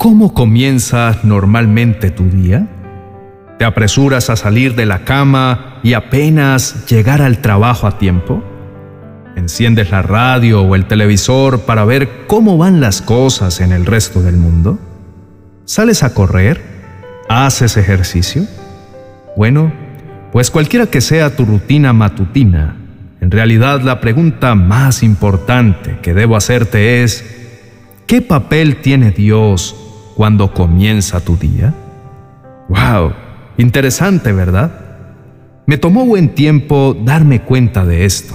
[0.00, 2.66] ¿cómo comienza normalmente tu día?
[3.58, 8.42] ¿Te apresuras a salir de la cama y apenas llegar al trabajo a tiempo?
[9.36, 14.22] ¿Enciendes la radio o el televisor para ver cómo van las cosas en el resto
[14.22, 14.78] del mundo?
[15.66, 16.62] ¿Sales a correr?
[17.28, 18.46] ¿Haces ejercicio?
[19.36, 19.70] Bueno,
[20.32, 22.74] pues cualquiera que sea tu rutina matutina,
[23.20, 27.22] en realidad la pregunta más importante que debo hacerte es,
[28.06, 29.88] ¿qué papel tiene Dios
[30.20, 31.72] cuando comienza tu día?
[32.68, 33.14] ¡Wow!
[33.56, 34.70] Interesante, ¿verdad?
[35.64, 38.34] Me tomó buen tiempo darme cuenta de esto,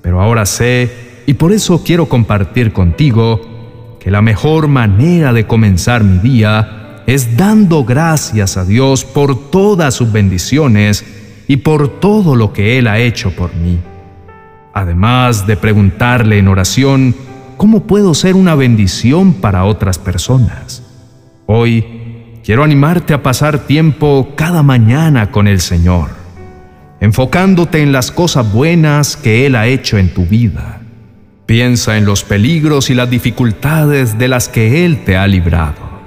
[0.00, 0.90] pero ahora sé,
[1.26, 7.36] y por eso quiero compartir contigo, que la mejor manera de comenzar mi día es
[7.36, 11.04] dando gracias a Dios por todas sus bendiciones
[11.46, 13.78] y por todo lo que Él ha hecho por mí.
[14.72, 17.14] Además de preguntarle en oración,
[17.58, 20.81] ¿cómo puedo ser una bendición para otras personas?
[21.54, 21.84] Hoy,
[22.42, 26.08] quiero animarte a pasar tiempo cada mañana con el Señor,
[26.98, 30.80] enfocándote en las cosas buenas que Él ha hecho en tu vida.
[31.44, 36.00] Piensa en los peligros y las dificultades de las que Él te ha librado,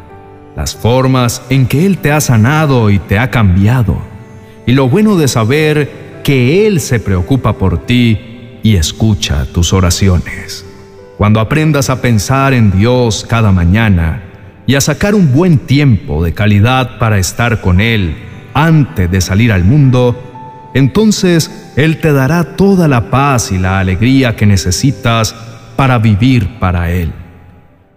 [0.56, 4.00] las formas en que Él te ha sanado y te ha cambiado,
[4.66, 10.66] y lo bueno de saber que Él se preocupa por ti y escucha tus oraciones.
[11.20, 14.24] Cuando aprendas a pensar en Dios cada mañana,
[14.68, 18.16] y a sacar un buen tiempo de calidad para estar con Él
[18.54, 24.36] antes de salir al mundo, entonces Él te dará toda la paz y la alegría
[24.36, 25.36] que necesitas
[25.76, 27.12] para vivir para Él,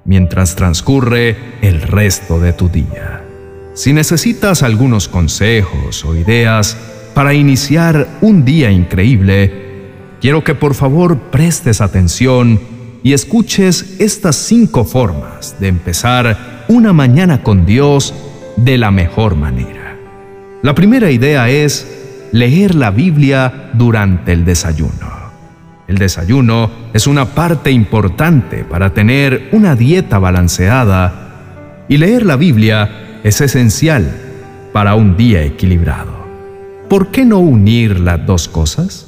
[0.04, 3.22] mientras transcurre el resto de tu día.
[3.74, 6.76] Si necesitas algunos consejos o ideas
[7.14, 9.52] para iniciar un día increíble,
[10.20, 12.60] quiero que por favor prestes atención
[13.02, 18.14] y escuches estas cinco formas de empezar una mañana con Dios
[18.56, 19.96] de la mejor manera.
[20.62, 25.18] La primera idea es leer la Biblia durante el desayuno.
[25.86, 33.20] El desayuno es una parte importante para tener una dieta balanceada y leer la Biblia
[33.24, 34.10] es esencial
[34.72, 36.18] para un día equilibrado.
[36.90, 39.06] ¿Por qué no unir las dos cosas?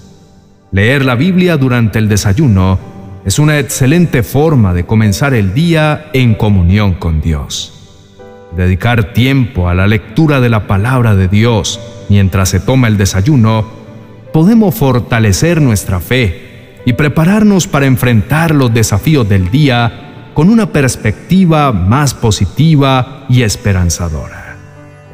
[0.72, 2.78] Leer la Biblia durante el desayuno
[3.30, 7.72] es una excelente forma de comenzar el día en comunión con Dios.
[8.56, 13.64] Dedicar tiempo a la lectura de la palabra de Dios mientras se toma el desayuno,
[14.32, 21.70] podemos fortalecer nuestra fe y prepararnos para enfrentar los desafíos del día con una perspectiva
[21.70, 24.56] más positiva y esperanzadora.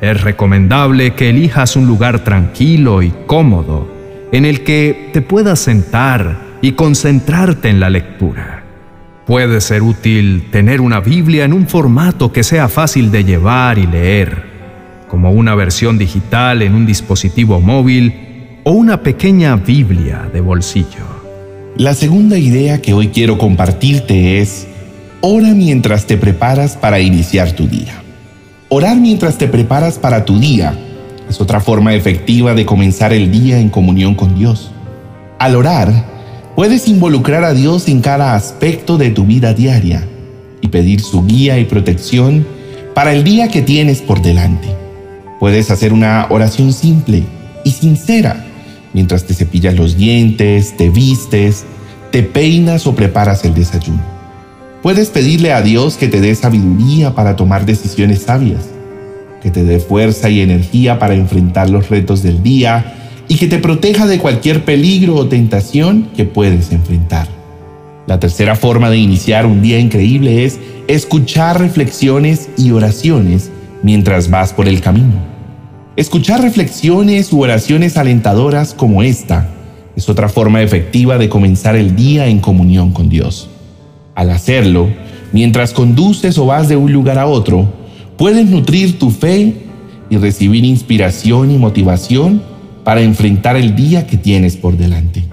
[0.01, 3.87] Es recomendable que elijas un lugar tranquilo y cómodo
[4.33, 8.65] en el que te puedas sentar y concentrarte en la lectura.
[9.27, 13.87] Puede ser útil tener una Biblia en un formato que sea fácil de llevar y
[13.87, 14.45] leer,
[15.09, 21.05] como una versión digital en un dispositivo móvil o una pequeña Biblia de bolsillo.
[21.77, 24.67] La segunda idea que hoy quiero compartirte es,
[25.21, 28.03] ora mientras te preparas para iniciar tu día.
[28.69, 30.77] Orar mientras te preparas para tu día
[31.29, 34.71] es otra forma efectiva de comenzar el día en comunión con Dios.
[35.39, 36.16] Al orar,
[36.57, 40.09] Puedes involucrar a Dios en cada aspecto de tu vida diaria
[40.63, 42.47] y pedir su guía y protección
[42.95, 44.69] para el día que tienes por delante.
[45.39, 47.25] Puedes hacer una oración simple
[47.63, 48.47] y sincera
[48.95, 51.67] mientras te cepillas los dientes, te vistes,
[52.11, 54.01] te peinas o preparas el desayuno.
[54.83, 58.63] Puedes pedirle a Dios que te dé sabiduría para tomar decisiones sabias,
[59.43, 62.96] que te dé fuerza y energía para enfrentar los retos del día
[63.29, 67.29] y que te proteja de cualquier peligro o tentación que puedes enfrentar.
[68.07, 73.51] La tercera forma de iniciar un día increíble es escuchar reflexiones y oraciones
[73.83, 75.15] mientras vas por el camino.
[75.97, 79.49] Escuchar reflexiones u oraciones alentadoras como esta
[79.97, 83.49] es otra forma efectiva de comenzar el día en comunión con Dios.
[84.15, 84.89] Al hacerlo,
[85.33, 87.67] mientras conduces o vas de un lugar a otro,
[88.17, 89.55] puedes nutrir tu fe
[90.11, 92.43] y recibir inspiración y motivación
[92.87, 95.25] para enfrentar el día que tienes por delante.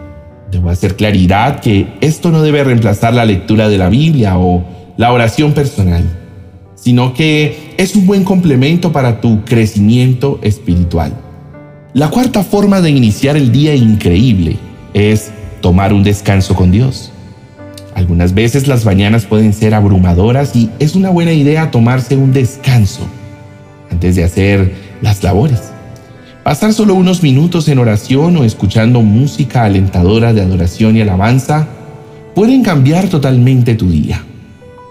[0.52, 4.66] Debo hacer claridad que esto no debe reemplazar la lectura de la Biblia o
[4.98, 6.04] la oración personal,
[6.74, 11.14] sino que es un buen complemento para tu crecimiento espiritual.
[11.94, 14.58] La cuarta forma de iniciar el día increíble
[14.96, 15.30] es
[15.62, 17.12] tomar un descanso con Dios.
[17.94, 23.08] Algunas veces las mañanas pueden ser abrumadoras y es una buena idea tomarse un descanso
[23.92, 24.74] antes de hacer
[25.04, 25.73] las labores.
[26.44, 31.70] Pasar solo unos minutos en oración o escuchando música alentadora de adoración y alabanza
[32.36, 34.22] pueden cambiar totalmente tu día.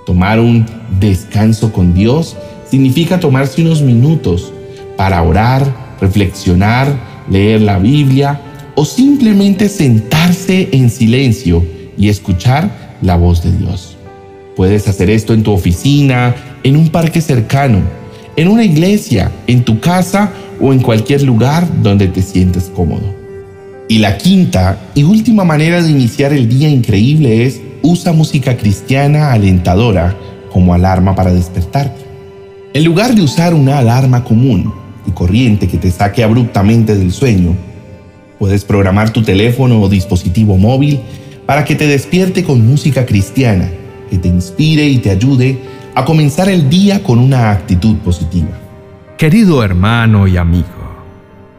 [0.06, 0.64] Tomar un
[0.98, 2.38] descanso con Dios
[2.70, 4.50] significa tomarse unos minutos
[4.96, 5.62] para orar,
[6.00, 6.88] reflexionar,
[7.28, 8.40] leer la Biblia
[8.74, 11.62] o simplemente sentarse en silencio
[11.98, 13.98] y escuchar la voz de Dios.
[14.56, 17.80] Puedes hacer esto en tu oficina, en un parque cercano,
[18.36, 23.14] en una iglesia, en tu casa o en cualquier lugar donde te sientes cómodo.
[23.88, 29.32] Y la quinta y última manera de iniciar el día increíble es usa música cristiana
[29.32, 30.16] alentadora
[30.52, 32.00] como alarma para despertarte.
[32.74, 34.72] En lugar de usar una alarma común
[35.06, 37.54] y corriente que te saque abruptamente del sueño,
[38.38, 41.00] puedes programar tu teléfono o dispositivo móvil
[41.44, 43.68] para que te despierte con música cristiana
[44.08, 45.58] que te inspire y te ayude
[45.94, 48.58] a comenzar el día con una actitud positiva.
[49.18, 50.66] Querido hermano y amigo,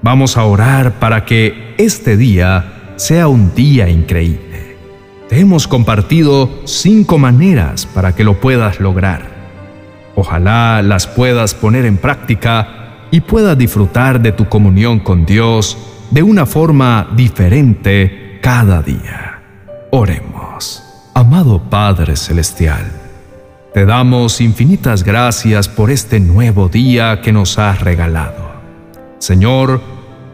[0.02, 4.78] vamos a orar para que este día sea un día increíble.
[5.30, 9.34] Te hemos compartido cinco maneras para que lo puedas lograr.
[10.16, 15.78] Ojalá las puedas poner en práctica y puedas disfrutar de tu comunión con Dios
[16.12, 19.42] de una forma diferente cada día.
[19.92, 20.84] Oremos.
[21.16, 22.92] Amado Padre Celestial,
[23.74, 28.54] te damos infinitas gracias por este nuevo día que nos has regalado.
[29.18, 29.82] Señor,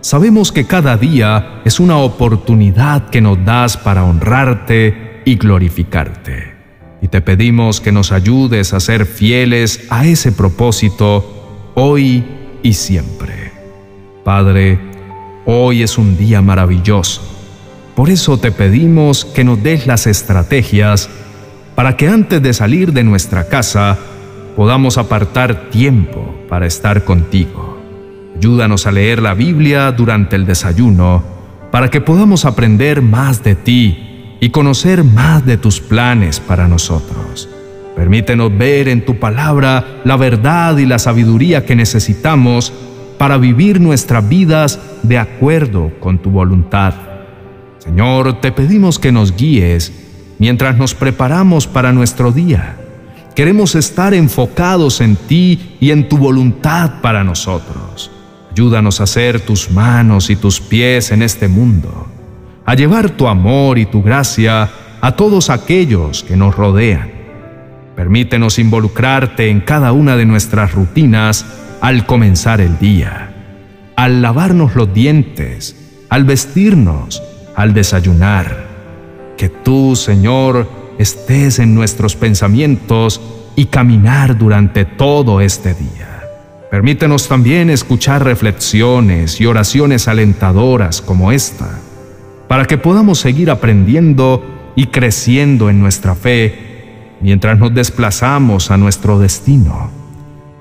[0.02, 6.54] sabemos que cada día es una oportunidad que nos das para honrarte y glorificarte.
[7.02, 12.26] Y te pedimos que nos ayudes a ser fieles a ese propósito hoy
[12.62, 13.54] y siempre.
[14.26, 14.78] Padre,
[15.46, 17.22] hoy es un día maravilloso.
[17.96, 21.10] Por eso te pedimos que nos des las estrategias
[21.80, 23.98] para que antes de salir de nuestra casa
[24.58, 27.82] podamos apartar tiempo para estar contigo.
[28.36, 31.24] Ayúdanos a leer la Biblia durante el desayuno
[31.72, 37.48] para que podamos aprender más de ti y conocer más de tus planes para nosotros.
[37.96, 42.74] Permítenos ver en tu palabra la verdad y la sabiduría que necesitamos
[43.18, 46.94] para vivir nuestras vidas de acuerdo con tu voluntad.
[47.78, 50.09] Señor, te pedimos que nos guíes
[50.40, 52.78] mientras nos preparamos para nuestro día.
[53.36, 58.10] Queremos estar enfocados en ti y en tu voluntad para nosotros.
[58.52, 62.08] Ayúdanos a ser tus manos y tus pies en este mundo,
[62.66, 64.70] a llevar tu amor y tu gracia
[65.00, 67.12] a todos aquellos que nos rodean.
[67.96, 71.46] Permítenos involucrarte en cada una de nuestras rutinas
[71.82, 73.34] al comenzar el día,
[73.96, 75.76] al lavarnos los dientes,
[76.10, 77.22] al vestirnos,
[77.56, 78.69] al desayunar
[79.40, 83.22] que tú, Señor, estés en nuestros pensamientos
[83.56, 86.26] y caminar durante todo este día.
[86.70, 91.80] Permítenos también escuchar reflexiones y oraciones alentadoras como esta,
[92.50, 94.44] para que podamos seguir aprendiendo
[94.76, 99.90] y creciendo en nuestra fe mientras nos desplazamos a nuestro destino.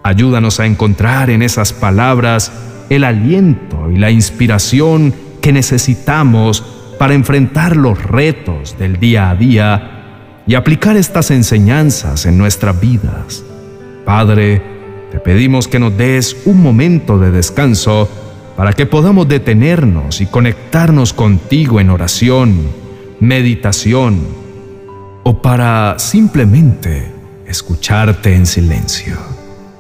[0.04, 2.52] Ayúdanos a encontrar en esas palabras
[2.90, 10.42] el aliento y la inspiración que necesitamos para enfrentar los retos del día a día
[10.46, 13.44] y aplicar estas enseñanzas en nuestras vidas.
[14.04, 14.62] Padre,
[15.12, 18.08] te pedimos que nos des un momento de descanso
[18.56, 22.68] para que podamos detenernos y conectarnos contigo en oración,
[23.20, 24.20] meditación
[25.22, 27.12] o para simplemente
[27.46, 29.16] escucharte en silencio.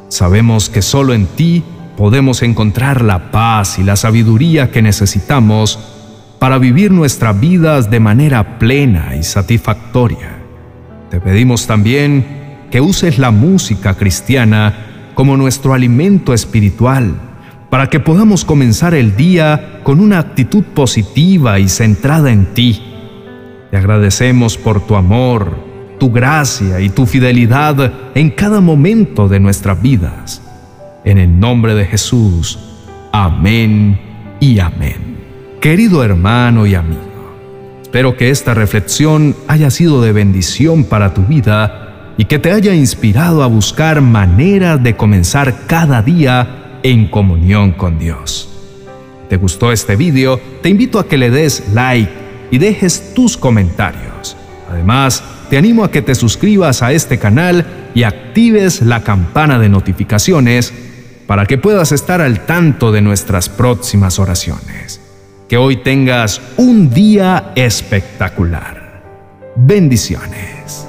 [0.08, 1.64] Sabemos que solo en ti
[1.96, 5.97] podemos encontrar la paz y la sabiduría que necesitamos
[6.38, 10.38] para vivir nuestras vidas de manera plena y satisfactoria.
[11.10, 12.24] Te pedimos también
[12.70, 14.74] que uses la música cristiana
[15.14, 17.14] como nuestro alimento espiritual
[17.70, 22.82] para que podamos comenzar el día con una actitud positiva y centrada en ti.
[23.70, 25.56] Te agradecemos por tu amor,
[25.98, 30.42] tu gracia y tu fidelidad en cada momento de nuestras vidas.
[31.04, 32.58] En el nombre de Jesús.
[33.12, 33.98] Amén
[34.40, 35.17] y amén.
[35.60, 37.02] Querido hermano y amigo,
[37.82, 42.76] espero que esta reflexión haya sido de bendición para tu vida y que te haya
[42.76, 48.48] inspirado a buscar maneras de comenzar cada día en comunión con Dios.
[49.28, 50.40] ¿Te gustó este video?
[50.62, 52.12] Te invito a que le des like
[52.52, 54.36] y dejes tus comentarios.
[54.70, 59.68] Además, te animo a que te suscribas a este canal y actives la campana de
[59.68, 60.72] notificaciones
[61.26, 65.07] para que puedas estar al tanto de nuestras próximas oraciones.
[65.48, 69.02] Que hoy tengas un día espectacular.
[69.56, 70.86] Bendiciones.